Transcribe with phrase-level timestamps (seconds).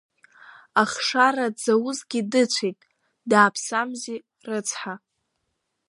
[0.81, 2.79] Ахшара дзаузгьы дыцәеит,
[3.29, 4.93] дааԥсамзи, рыцҳа.